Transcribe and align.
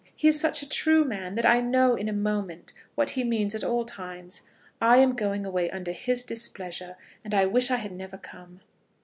He 0.15 0.27
is 0.29 0.39
such 0.39 0.63
a 0.63 0.67
true 0.67 1.03
man 1.05 1.35
that 1.35 1.45
I 1.45 1.59
know 1.59 1.93
in 1.93 2.09
a 2.09 2.11
moment 2.11 2.73
what 2.95 3.11
he 3.11 3.23
means 3.23 3.53
at 3.53 3.63
all 3.63 3.85
times. 3.85 4.41
I 4.81 4.97
am 4.97 5.15
going 5.15 5.45
away 5.45 5.69
under 5.69 5.91
his 5.91 6.23
displeasure, 6.23 6.95
and 7.23 7.35
I 7.35 7.45
wish 7.45 7.69
I 7.69 7.77
had 7.77 7.91
never 7.91 8.17
come." 8.17 8.61